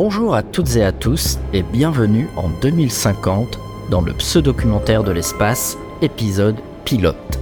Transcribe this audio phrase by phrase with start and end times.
[0.00, 3.58] Bonjour à toutes et à tous et bienvenue en 2050
[3.90, 6.54] dans le pseudo-documentaire de l'espace, épisode
[6.84, 7.40] pilote.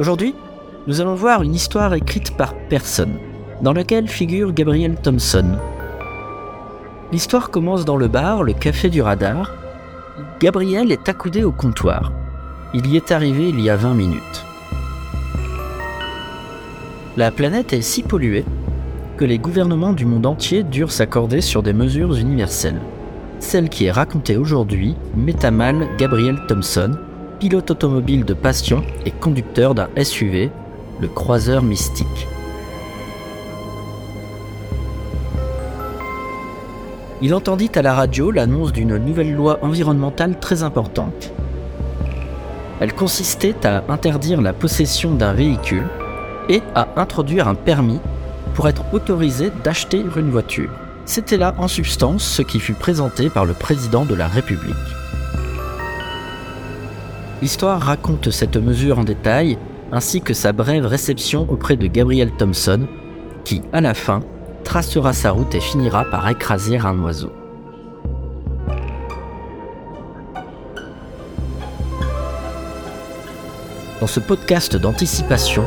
[0.00, 0.34] Aujourd'hui,
[0.88, 3.20] nous allons voir une histoire écrite par personne,
[3.62, 5.58] dans laquelle figure Gabriel Thompson.
[7.12, 9.52] L'histoire commence dans le bar, le café du radar.
[10.40, 12.10] Gabriel est accoudé au comptoir.
[12.74, 14.44] Il y est arrivé il y a 20 minutes.
[17.16, 18.44] La planète est si polluée
[19.16, 22.80] que les gouvernements du monde entier durent s'accorder sur des mesures universelles.
[23.38, 25.34] Celle qui est racontée aujourd'hui met
[25.98, 26.96] Gabriel Thompson,
[27.38, 30.50] pilote automobile de passion et conducteur d'un SUV,
[31.00, 32.26] le croiseur mystique.
[37.22, 41.32] Il entendit à la radio l'annonce d'une nouvelle loi environnementale très importante.
[42.80, 45.86] Elle consistait à interdire la possession d'un véhicule
[46.48, 48.00] et à introduire un permis
[48.54, 50.70] pour être autorisé d'acheter une voiture.
[51.04, 54.74] C'était là en substance ce qui fut présenté par le président de la République.
[57.42, 59.58] L'histoire raconte cette mesure en détail,
[59.92, 62.86] ainsi que sa brève réception auprès de Gabriel Thompson,
[63.44, 64.20] qui, à la fin,
[64.62, 67.32] tracera sa route et finira par écraser un oiseau.
[74.00, 75.64] Dans ce podcast d'anticipation,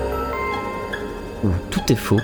[1.44, 2.22] où tout est faux,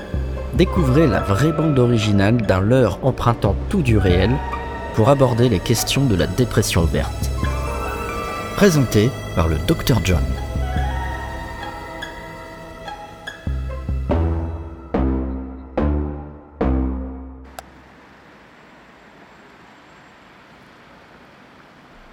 [0.55, 4.31] découvrez la vraie bande originale d'un leurre empruntant tout du réel
[4.93, 7.31] pour aborder les questions de la dépression verte.
[8.55, 10.23] Présenté par le Dr John.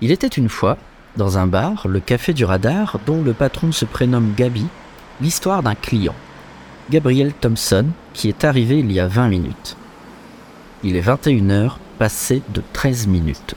[0.03, 0.79] Il était une fois,
[1.19, 4.67] dans un bar, le Café du Radar, dont le patron se prénomme Gabi,
[5.21, 6.15] l'histoire d'un client.
[6.91, 9.77] Gabriel Thompson, qui est arrivé il y a 20 minutes.
[10.83, 13.55] Il est 21h, passé de 13 minutes.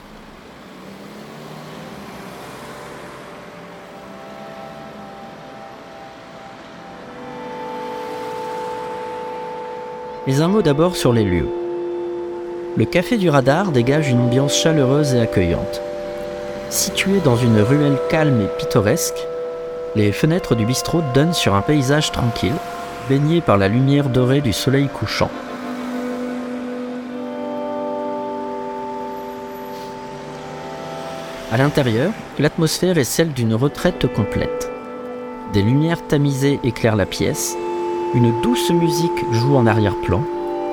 [10.27, 11.49] Mais un mot d'abord sur les lieux.
[12.77, 15.81] Le café du radar dégage une ambiance chaleureuse et accueillante.
[16.69, 19.27] Situé dans une ruelle calme et pittoresque,
[19.95, 22.53] les fenêtres du bistrot donnent sur un paysage tranquille
[23.09, 25.29] baigné par la lumière dorée du soleil couchant.
[31.51, 34.71] À l'intérieur, l'atmosphère est celle d'une retraite complète.
[35.53, 37.55] Des lumières tamisées éclairent la pièce,
[38.15, 40.23] une douce musique joue en arrière-plan,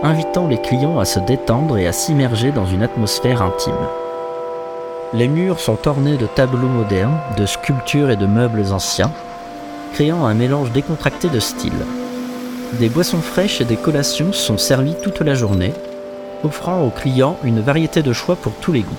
[0.02, 3.74] invitant les clients à se détendre et à s'immerger dans une atmosphère intime.
[5.12, 9.10] Les murs sont ornés de tableaux modernes, de sculptures et de meubles anciens,
[9.92, 11.84] créant un mélange décontracté de styles.
[12.74, 15.72] Des boissons fraîches et des collations sont servies toute la journée,
[16.44, 18.94] offrant aux clients une variété de choix pour tous les goûts.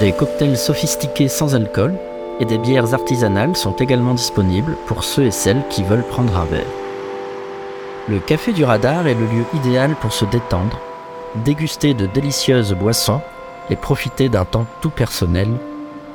[0.00, 1.94] Des cocktails sophistiqués sans alcool
[2.40, 6.44] et des bières artisanales sont également disponibles pour ceux et celles qui veulent prendre un
[6.46, 6.66] verre.
[8.08, 10.80] Le café du radar est le lieu idéal pour se détendre,
[11.44, 13.20] déguster de délicieuses boissons
[13.70, 15.48] et profiter d'un temps tout personnel,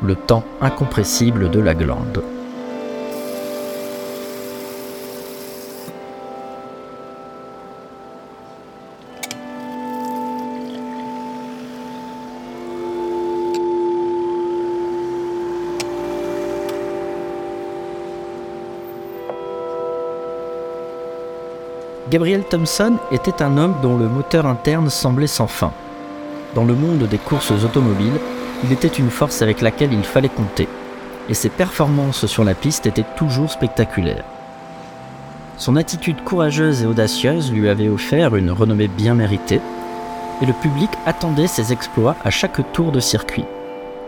[0.01, 2.21] le temps incompressible de la glande.
[22.13, 25.73] Gabriel Thompson était un homme dont le moteur interne semblait sans fin.
[26.53, 28.19] Dans le monde des courses automobiles,
[28.63, 30.67] il était une force avec laquelle il fallait compter,
[31.27, 34.25] et ses performances sur la piste étaient toujours spectaculaires.
[35.57, 39.61] Son attitude courageuse et audacieuse lui avait offert une renommée bien méritée,
[40.39, 43.45] et le public attendait ses exploits à chaque tour de circuit.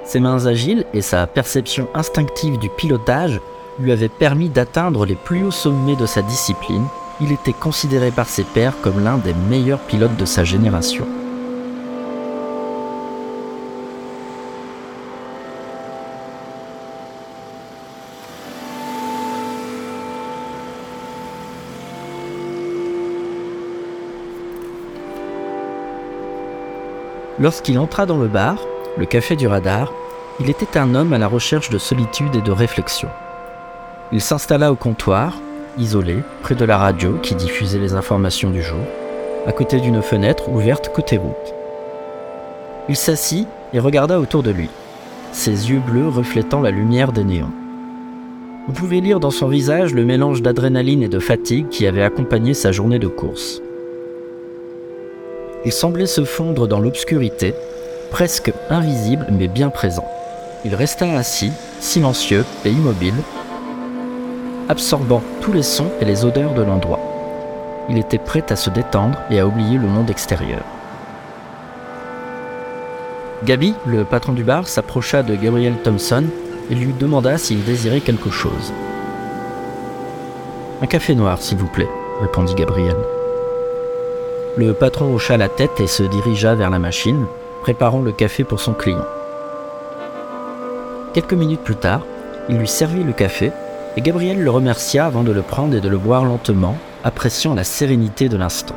[0.03, 3.41] Ses mains agiles et sa perception instinctive du pilotage
[3.79, 6.85] lui avaient permis d'atteindre les plus hauts sommets de sa discipline
[7.21, 11.07] il était considéré par ses pairs comme l'un des meilleurs pilotes de sa génération.
[27.37, 28.57] Lorsqu'il entra dans le bar,
[28.97, 29.91] le café du radar,
[30.39, 33.09] il était un homme à la recherche de solitude et de réflexion.
[34.11, 35.33] Il s'installa au comptoir,
[35.77, 38.79] isolé, près de la radio qui diffusait les informations du jour,
[39.45, 41.53] à côté d'une fenêtre ouverte côté route.
[42.89, 44.69] Il s'assit et regarda autour de lui,
[45.31, 47.51] ses yeux bleus reflétant la lumière des néons.
[48.67, 52.53] On pouvait lire dans son visage le mélange d'adrénaline et de fatigue qui avait accompagné
[52.53, 53.61] sa journée de course.
[55.65, 57.53] Il semblait se fondre dans l'obscurité,
[58.11, 60.07] presque invisible mais bien présent.
[60.63, 63.13] Il resta assis, silencieux et immobile,
[64.69, 66.99] absorbant tous les sons et les odeurs de l'endroit.
[67.89, 70.61] Il était prêt à se détendre et à oublier le monde extérieur.
[73.43, 76.23] Gaby, le patron du bar, s'approcha de Gabriel Thompson
[76.71, 78.73] et lui demanda s'il désirait quelque chose.
[80.81, 81.89] Un café noir, s'il vous plaît,
[82.21, 82.95] répondit Gabriel.
[84.57, 87.25] Le patron hocha la tête et se dirigea vers la machine,
[87.61, 89.05] préparant le café pour son client.
[91.13, 92.01] Quelques minutes plus tard,
[92.49, 93.51] il lui servit le café
[93.97, 97.63] et Gabriel le remercia avant de le prendre et de le boire lentement, appréciant la
[97.63, 98.75] sérénité de l'instant.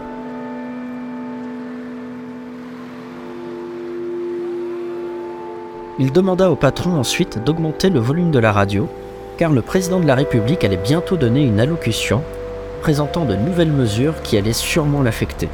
[5.99, 8.89] Il demanda au patron ensuite d'augmenter le volume de la radio,
[9.37, 12.23] car le président de la République allait bientôt donner une allocution
[12.81, 15.49] présentant de nouvelles mesures qui allaient sûrement l'affecter.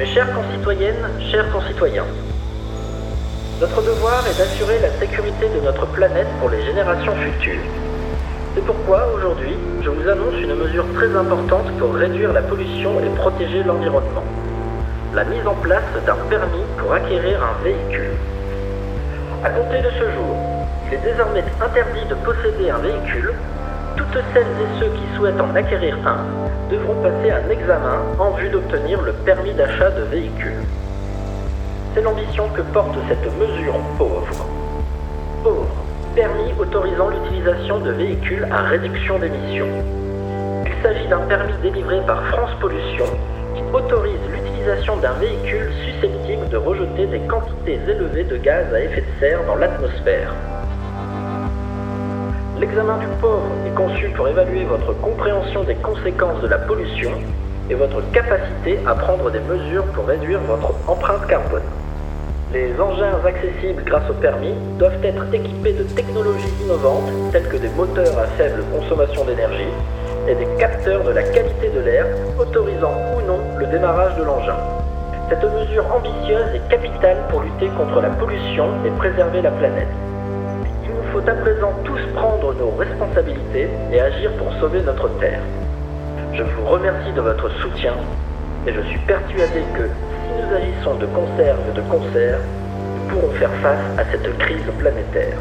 [0.00, 2.06] Mes chères concitoyennes, chers concitoyens,
[3.60, 7.62] notre devoir est d'assurer la sécurité de notre planète pour les générations futures.
[8.54, 13.08] C'est pourquoi aujourd'hui, je vous annonce une mesure très importante pour réduire la pollution et
[13.16, 14.24] protéger l'environnement.
[15.14, 18.16] La mise en place d'un permis pour acquérir un véhicule.
[19.44, 20.36] À compter de ce jour,
[20.88, 23.34] il est désormais interdit de posséder un véhicule.
[23.96, 26.26] Toutes celles et ceux qui souhaitent en acquérir un
[26.70, 30.64] devront passer un examen en vue d'obtenir le permis d'achat de véhicule.
[31.94, 34.48] C'est l'ambition que porte cette mesure pauvre.
[35.44, 35.84] Pauvre,
[36.16, 39.68] permis autorisant l'utilisation de véhicules à réduction d'émissions.
[40.66, 43.04] Il s'agit d'un permis délivré par France Pollution
[43.54, 49.02] qui autorise l'utilisation d'un véhicule susceptible de rejeter des quantités élevées de gaz à effet
[49.02, 50.34] de serre dans l'atmosphère.
[52.58, 57.12] L'examen du pauvre est conçu pour évaluer votre compréhension des conséquences de la pollution
[57.70, 61.62] et votre capacité à prendre des mesures pour réduire votre empreinte carbone.
[62.54, 67.68] Les engins accessibles grâce au permis doivent être équipés de technologies innovantes telles que des
[67.70, 69.74] moteurs à faible consommation d'énergie
[70.28, 72.06] et des capteurs de la qualité de l'air
[72.38, 74.54] autorisant ou non le démarrage de l'engin.
[75.28, 79.88] Cette mesure ambitieuse est capitale pour lutter contre la pollution et préserver la planète.
[80.84, 85.40] Il nous faut à présent tous prendre nos responsabilités et agir pour sauver notre Terre.
[86.32, 87.94] Je vous remercie de votre soutien
[88.68, 89.88] et je suis persuadé que
[90.36, 95.38] nous agissons de concert et de concert, nous pourrons faire face à cette crise planétaire.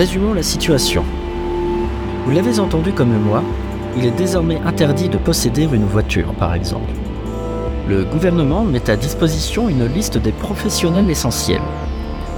[0.00, 1.04] Résumons la situation.
[2.24, 3.42] Vous l'avez entendu comme moi,
[3.98, 6.90] il est désormais interdit de posséder une voiture, par exemple.
[7.86, 11.60] Le gouvernement met à disposition une liste des professionnels essentiels,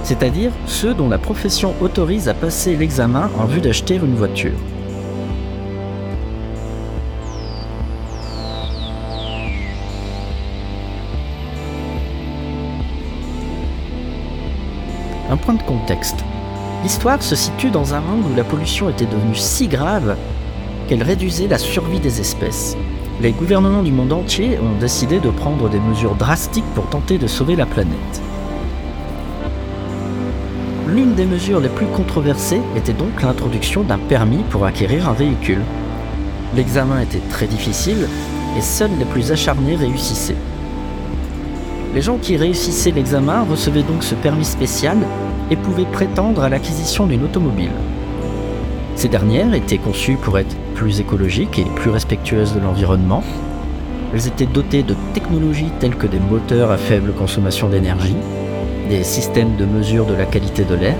[0.03, 4.59] c'est-à-dire ceux dont la profession autorise à passer l'examen en vue d'acheter une voiture.
[15.29, 16.25] Un point de contexte.
[16.83, 20.17] L'histoire se situe dans un monde où la pollution était devenue si grave
[20.89, 22.75] qu'elle réduisait la survie des espèces.
[23.21, 27.25] Les gouvernements du monde entier ont décidé de prendre des mesures drastiques pour tenter de
[27.25, 28.21] sauver la planète.
[30.89, 35.61] L'une des mesures les plus controversées était donc l'introduction d'un permis pour acquérir un véhicule.
[36.53, 38.09] L'examen était très difficile
[38.57, 40.35] et seuls les plus acharnés réussissaient.
[41.95, 44.97] Les gens qui réussissaient l'examen recevaient donc ce permis spécial
[45.51, 47.71] et pouvaient prétendre à l'acquisition d'une automobile.
[48.95, 53.23] Ces dernières étaient conçues pour être plus écologiques et plus respectueuses de l'environnement.
[54.13, 58.15] Elles étaient dotées de technologies telles que des moteurs à faible consommation d'énergie,
[58.89, 60.95] des systèmes de mesure de la qualité de l'air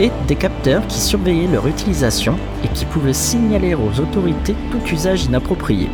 [0.00, 5.24] et des capteurs qui surveillaient leur utilisation et qui pouvaient signaler aux autorités tout usage
[5.24, 5.88] inapproprié.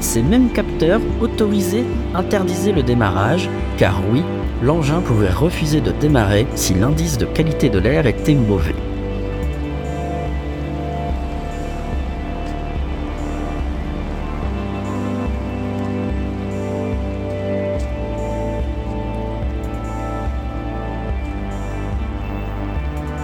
[0.00, 1.84] Ces mêmes capteurs autorisés
[2.14, 4.22] interdisaient le démarrage, car oui,
[4.62, 8.74] l'engin pouvait refuser de démarrer si l'indice de qualité de l'air était mauvais.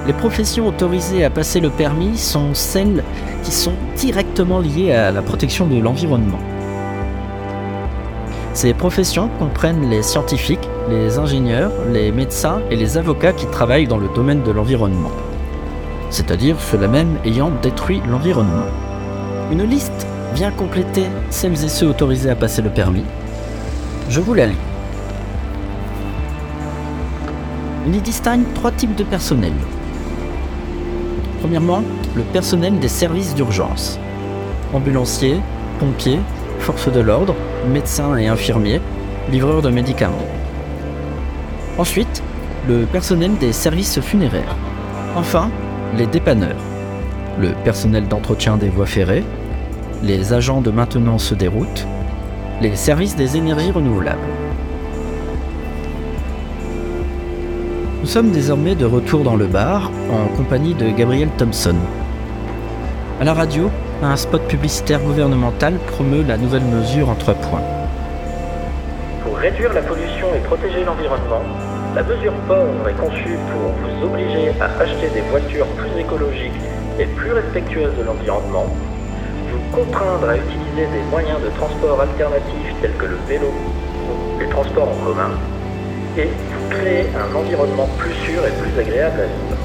[0.04, 3.04] Les professions autorisées à passer le permis sont celles
[3.44, 6.40] qui sont directement liées à la protection de l'environnement.
[8.52, 13.98] Ces professions comprennent les scientifiques, les ingénieurs, les médecins et les avocats qui travaillent dans
[13.98, 15.12] le domaine de l'environnement,
[16.10, 18.66] c'est-à-dire ceux-là même ayant détruit l'environnement.
[19.50, 23.04] Une liste vient compléter celles et ceux autorisés à passer le permis.
[24.08, 24.56] Je vous la lis.
[27.86, 29.52] On y distingue trois types de personnel.
[31.40, 31.82] Premièrement,
[32.14, 33.98] le personnel des services d'urgence.
[34.72, 35.40] Ambulanciers,
[35.80, 36.20] pompiers,
[36.60, 37.34] forces de l'ordre,
[37.68, 38.80] médecins et infirmiers,
[39.30, 40.26] livreurs de médicaments.
[41.78, 42.22] Ensuite,
[42.68, 44.56] le personnel des services funéraires.
[45.16, 45.50] Enfin,
[45.96, 46.60] les dépanneurs.
[47.40, 49.24] Le personnel d'entretien des voies ferrées,
[50.02, 51.86] les agents de maintenance des routes,
[52.60, 54.18] les services des énergies renouvelables.
[58.02, 61.76] Nous sommes désormais de retour dans le bar en compagnie de Gabriel Thompson.
[63.18, 63.70] À la radio,
[64.02, 67.81] un spot publicitaire gouvernemental promeut la nouvelle mesure en trois points.
[69.42, 71.42] Réduire la pollution et protéger l'environnement,
[71.96, 76.60] la mesure POR est conçue pour vous obliger à acheter des voitures plus écologiques
[77.00, 78.66] et plus respectueuses de l'environnement,
[79.50, 84.48] vous contraindre à utiliser des moyens de transport alternatifs tels que le vélo ou les
[84.48, 85.32] transports en commun,
[86.16, 89.61] et vous créer un environnement plus sûr et plus agréable à vivre.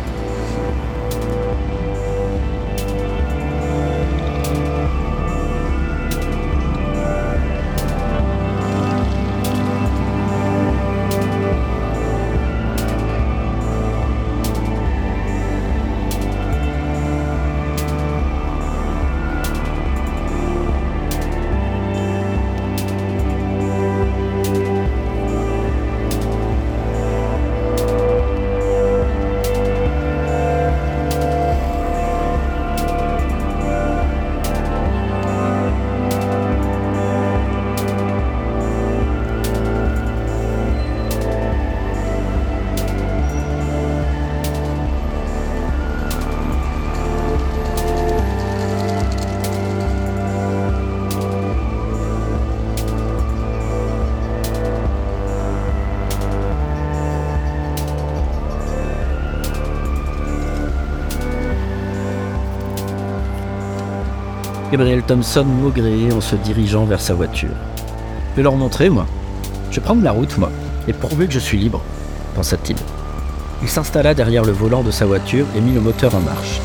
[64.77, 67.49] Gabriel Thompson maugréait en se dirigeant vers sa voiture.
[68.29, 69.07] Je vais leur montrer, moi.
[69.71, 70.51] Je vais prendre la route, moi,
[70.87, 71.81] et pourvu que je suis libre,
[72.35, 72.75] pensa-t-il.
[73.63, 76.61] Il s'installa derrière le volant de sa voiture et mit le moteur en marche.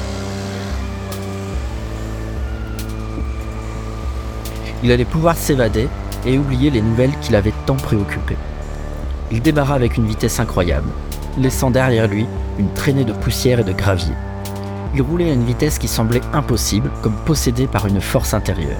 [4.84, 5.88] Il allait pouvoir s'évader
[6.26, 8.36] et oublier les nouvelles qui l'avaient tant préoccupé.
[9.30, 10.90] Il démarra avec une vitesse incroyable,
[11.38, 12.26] laissant derrière lui
[12.58, 14.12] une traînée de poussière et de gravier.
[14.94, 18.76] Il roulait à une vitesse qui semblait impossible, comme possédé par une force intérieure.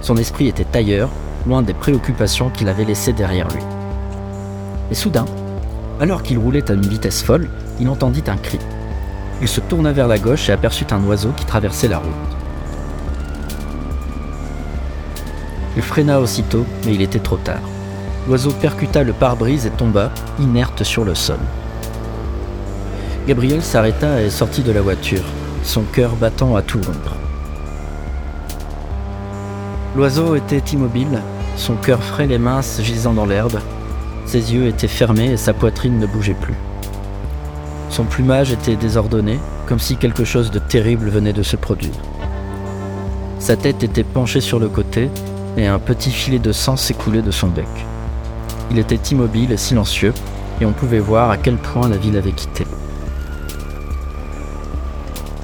[0.00, 1.10] Son esprit était ailleurs,
[1.46, 3.62] loin des préoccupations qu'il avait laissées derrière lui.
[4.90, 5.24] Et soudain,
[6.00, 7.48] alors qu'il roulait à une vitesse folle,
[7.80, 8.58] il entendit un cri.
[9.42, 12.10] Il se tourna vers la gauche et aperçut un oiseau qui traversait la route.
[15.76, 17.60] Il freina aussitôt, mais il était trop tard.
[18.28, 21.38] L'oiseau percuta le pare-brise et tomba, inerte sur le sol.
[23.26, 25.22] Gabriel s'arrêta et sortit de la voiture,
[25.62, 27.14] son cœur battant à tout rompre.
[29.94, 31.20] L'oiseau était immobile,
[31.56, 33.58] son cœur frêle et mince gisant dans l'herbe.
[34.24, 36.54] Ses yeux étaient fermés et sa poitrine ne bougeait plus.
[37.90, 41.94] Son plumage était désordonné, comme si quelque chose de terrible venait de se produire.
[43.38, 45.10] Sa tête était penchée sur le côté
[45.56, 47.66] et un petit filet de sang s'écoulait de son bec.
[48.70, 50.14] Il était immobile et silencieux,
[50.60, 52.64] et on pouvait voir à quel point la ville avait quitté.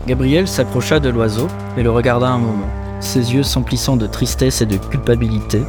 [0.07, 2.71] Gabriel s'approcha de l'oiseau et le regarda un moment,
[3.01, 5.63] ses yeux s'emplissant de tristesse et de culpabilité.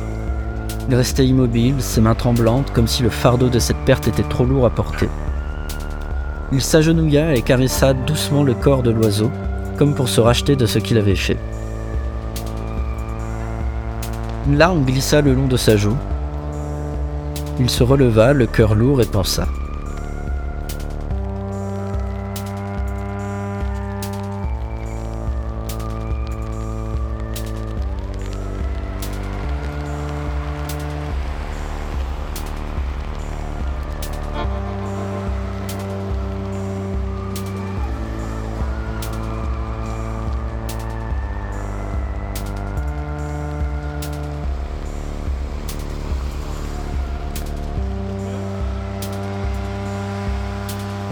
[0.89, 4.45] Il restait immobile, ses mains tremblantes, comme si le fardeau de cette perte était trop
[4.45, 5.09] lourd à porter.
[6.51, 9.31] Il s'agenouilla et caressa doucement le corps de l'oiseau,
[9.75, 11.37] comme pour se racheter de ce qu'il avait fait.
[14.47, 15.97] Une larme glissa le long de sa joue.
[17.59, 19.47] Il se releva, le cœur lourd, et pensa.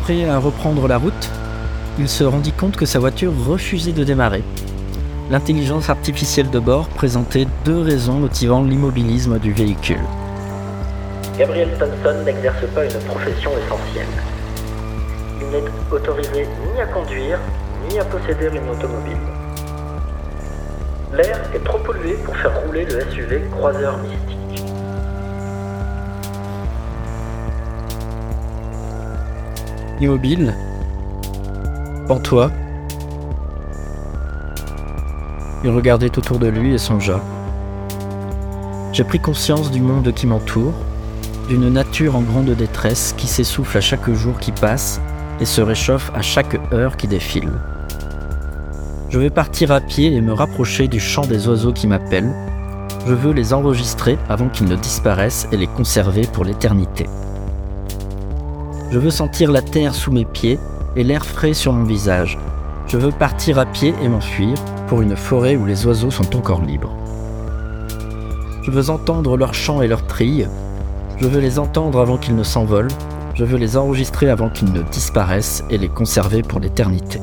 [0.06, 1.32] Prêt à reprendre la route,
[1.98, 4.44] il se rendit compte que sa voiture refusait de démarrer.
[5.32, 10.04] L'intelligence artificielle de bord présentait deux raisons motivant l'immobilisme du véhicule.
[11.40, 14.06] Gabriel Thompson n'exerce pas une profession essentielle.
[15.42, 17.40] Il n'est autorisé ni à conduire,
[17.90, 19.18] ni à posséder une automobile.
[21.14, 24.45] L'air est trop pollué pour faire rouler le SUV croiseur mystique.
[30.02, 30.54] Immobile,
[32.06, 32.52] pantois,
[35.64, 37.22] il regardait autour de lui et songea.
[38.92, 40.74] J'ai pris conscience du monde qui m'entoure,
[41.48, 45.00] d'une nature en grande détresse qui s'essouffle à chaque jour qui passe
[45.40, 47.52] et se réchauffe à chaque heure qui défile.
[49.10, 52.34] Je vais partir à pied et me rapprocher du chant des oiseaux qui m'appellent.
[53.08, 57.08] Je veux les enregistrer avant qu'ils ne disparaissent et les conserver pour l'éternité.
[58.92, 60.60] Je veux sentir la terre sous mes pieds
[60.96, 62.38] et l'air frais sur mon visage.
[62.88, 64.54] Je veux partir à pied et m'enfuir
[64.88, 66.96] pour une forêt où les oiseaux sont encore libres.
[68.62, 70.48] Je veux entendre leurs chants et leurs trilles.
[71.18, 72.92] Je veux les entendre avant qu'ils ne s'envolent.
[73.34, 77.20] Je veux les enregistrer avant qu'ils ne disparaissent et les conserver pour l'éternité.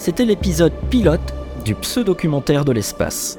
[0.00, 3.38] C'était l'épisode pilote du pseudo-documentaire de l'espace.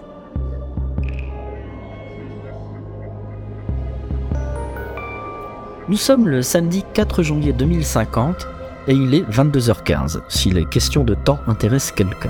[5.89, 8.47] Nous sommes le samedi 4 janvier 2050
[8.87, 12.29] et il est 22h15, si les questions de temps intéressent quelqu'un.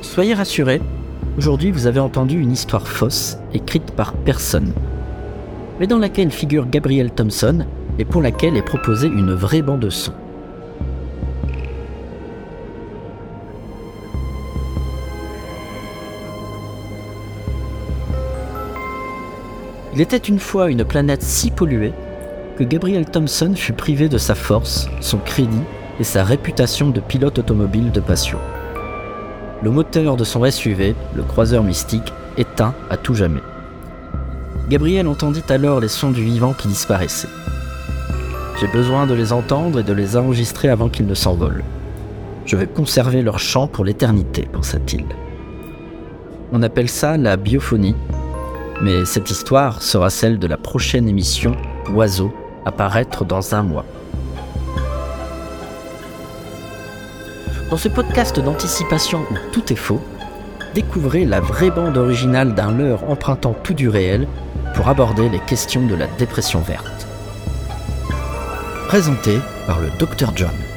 [0.00, 0.80] Soyez rassurés,
[1.36, 4.72] aujourd'hui vous avez entendu une histoire fausse, écrite par personne,
[5.78, 7.66] mais dans laquelle figure Gabriel Thompson
[7.98, 10.14] et pour laquelle est proposée une vraie bande son.
[19.92, 21.92] Il était une fois une planète si polluée
[22.56, 25.62] que Gabriel Thompson fut privé de sa force, son crédit
[25.98, 28.38] et sa réputation de pilote automobile de passion.
[29.62, 33.42] Le moteur de son SUV, le croiseur mystique, éteint à tout jamais.
[34.68, 37.28] Gabriel entendit alors les sons du vivant qui disparaissaient.
[38.60, 41.64] J'ai besoin de les entendre et de les enregistrer avant qu'ils ne s'envolent.
[42.46, 45.04] Je vais conserver leur chant pour l'éternité, pensa-t-il.
[46.52, 47.96] On appelle ça la biophonie
[48.82, 51.52] mais cette histoire sera celle de la prochaine émission
[51.92, 52.32] Oiseau,
[52.64, 53.84] à paraître dans un mois.
[57.70, 60.00] Dans ce podcast d'anticipation où tout est faux,
[60.74, 64.26] découvrez la vraie bande originale d'un leurre empruntant tout du réel
[64.74, 67.06] pour aborder les questions de la dépression verte.
[68.88, 70.69] Présenté par le Dr John.